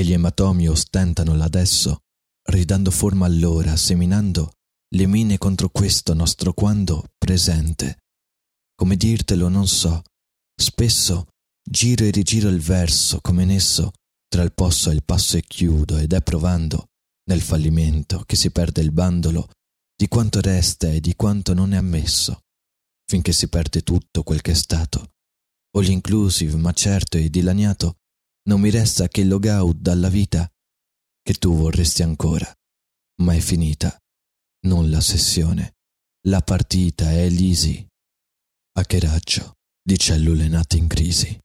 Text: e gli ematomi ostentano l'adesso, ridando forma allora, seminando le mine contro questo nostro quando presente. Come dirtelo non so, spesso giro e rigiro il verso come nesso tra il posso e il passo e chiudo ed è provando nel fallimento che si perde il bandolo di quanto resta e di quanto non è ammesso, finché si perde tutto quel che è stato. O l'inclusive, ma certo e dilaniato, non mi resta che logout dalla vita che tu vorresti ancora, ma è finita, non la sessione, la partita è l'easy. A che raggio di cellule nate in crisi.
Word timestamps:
e 0.00 0.04
gli 0.04 0.12
ematomi 0.14 0.66
ostentano 0.66 1.34
l'adesso, 1.34 2.04
ridando 2.48 2.90
forma 2.90 3.26
allora, 3.26 3.76
seminando 3.76 4.52
le 4.94 5.06
mine 5.06 5.36
contro 5.36 5.68
questo 5.68 6.14
nostro 6.14 6.54
quando 6.54 7.10
presente. 7.18 7.98
Come 8.74 8.96
dirtelo 8.96 9.48
non 9.48 9.68
so, 9.68 10.02
spesso 10.58 11.28
giro 11.62 12.04
e 12.04 12.10
rigiro 12.10 12.48
il 12.48 12.60
verso 12.60 13.20
come 13.20 13.44
nesso 13.44 13.92
tra 14.26 14.42
il 14.42 14.52
posso 14.52 14.90
e 14.90 14.94
il 14.94 15.04
passo 15.04 15.36
e 15.36 15.42
chiudo 15.42 15.98
ed 15.98 16.14
è 16.14 16.22
provando 16.22 16.86
nel 17.28 17.42
fallimento 17.42 18.22
che 18.24 18.36
si 18.36 18.50
perde 18.50 18.80
il 18.80 18.92
bandolo 18.92 19.50
di 19.94 20.08
quanto 20.08 20.40
resta 20.40 20.90
e 20.90 21.00
di 21.00 21.14
quanto 21.14 21.52
non 21.52 21.74
è 21.74 21.76
ammesso, 21.76 22.40
finché 23.04 23.32
si 23.32 23.48
perde 23.48 23.82
tutto 23.82 24.22
quel 24.22 24.40
che 24.40 24.52
è 24.52 24.54
stato. 24.54 25.12
O 25.76 25.80
l'inclusive, 25.80 26.56
ma 26.56 26.72
certo 26.72 27.18
e 27.18 27.28
dilaniato, 27.28 27.96
non 28.48 28.60
mi 28.60 28.70
resta 28.70 29.08
che 29.08 29.24
logout 29.24 29.76
dalla 29.76 30.08
vita 30.08 30.50
che 31.22 31.34
tu 31.34 31.56
vorresti 31.56 32.02
ancora, 32.02 32.50
ma 33.22 33.34
è 33.34 33.40
finita, 33.40 33.96
non 34.66 34.90
la 34.90 35.00
sessione, 35.00 35.74
la 36.28 36.40
partita 36.40 37.10
è 37.10 37.28
l'easy. 37.28 37.86
A 38.78 38.84
che 38.84 39.00
raggio 39.00 39.54
di 39.82 39.98
cellule 39.98 40.48
nate 40.48 40.76
in 40.76 40.86
crisi. 40.86 41.38